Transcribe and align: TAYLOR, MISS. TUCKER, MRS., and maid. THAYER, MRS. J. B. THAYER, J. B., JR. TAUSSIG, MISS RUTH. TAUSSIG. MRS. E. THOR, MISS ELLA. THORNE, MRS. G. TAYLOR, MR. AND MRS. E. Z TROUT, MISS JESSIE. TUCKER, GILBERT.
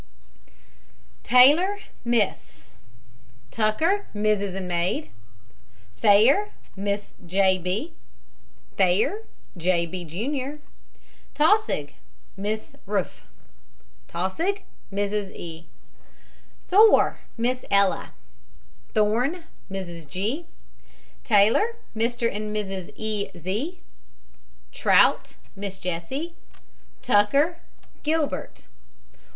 TAYLOR, 1.21 1.77
MISS. 2.03 2.71
TUCKER, 3.51 4.07
MRS., 4.15 4.55
and 4.55 4.67
maid. 4.67 5.11
THAYER, 5.99 6.49
MRS. 6.75 7.11
J. 7.27 7.59
B. 7.59 7.93
THAYER, 8.77 9.27
J. 9.55 9.85
B., 9.85 10.03
JR. 10.03 10.53
TAUSSIG, 11.35 11.93
MISS 12.35 12.75
RUTH. 12.87 13.27
TAUSSIG. 14.07 14.63
MRS. 14.91 15.29
E. 15.35 15.67
THOR, 16.69 17.19
MISS 17.37 17.63
ELLA. 17.69 18.13
THORNE, 18.95 19.43
MRS. 19.69 20.07
G. 20.09 20.47
TAYLOR, 21.23 21.75
MR. 21.95 22.35
AND 22.35 22.55
MRS. 22.55 22.91
E. 22.95 23.29
Z 23.37 23.79
TROUT, 24.71 25.35
MISS 25.55 25.77
JESSIE. 25.77 26.33
TUCKER, 27.03 27.59
GILBERT. 28.01 28.65